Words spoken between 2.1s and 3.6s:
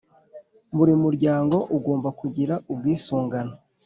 kugira ubwisungane